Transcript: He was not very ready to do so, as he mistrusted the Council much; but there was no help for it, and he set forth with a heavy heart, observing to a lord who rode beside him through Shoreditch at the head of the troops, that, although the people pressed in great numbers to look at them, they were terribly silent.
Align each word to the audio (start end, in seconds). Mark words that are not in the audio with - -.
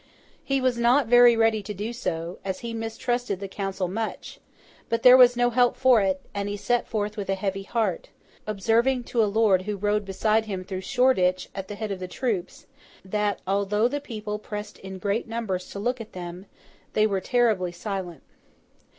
He 0.43 0.59
was 0.61 0.79
not 0.79 1.05
very 1.05 1.35
ready 1.37 1.61
to 1.61 1.75
do 1.75 1.93
so, 1.93 2.39
as 2.43 2.61
he 2.61 2.73
mistrusted 2.73 3.39
the 3.39 3.47
Council 3.47 3.87
much; 3.87 4.39
but 4.89 5.03
there 5.03 5.15
was 5.15 5.37
no 5.37 5.51
help 5.51 5.75
for 5.77 6.01
it, 6.01 6.21
and 6.33 6.49
he 6.49 6.57
set 6.57 6.87
forth 6.87 7.17
with 7.17 7.29
a 7.29 7.35
heavy 7.35 7.61
heart, 7.61 8.09
observing 8.47 9.03
to 9.03 9.23
a 9.23 9.29
lord 9.29 9.61
who 9.61 9.77
rode 9.77 10.03
beside 10.03 10.45
him 10.45 10.63
through 10.63 10.81
Shoreditch 10.81 11.49
at 11.53 11.67
the 11.67 11.75
head 11.75 11.91
of 11.91 11.99
the 11.99 12.07
troops, 12.07 12.65
that, 13.05 13.41
although 13.45 13.87
the 13.87 14.01
people 14.01 14.39
pressed 14.39 14.79
in 14.79 14.97
great 14.97 15.27
numbers 15.27 15.69
to 15.69 15.77
look 15.77 16.01
at 16.01 16.13
them, 16.13 16.47
they 16.93 17.05
were 17.05 17.21
terribly 17.21 17.71
silent. 17.71 18.23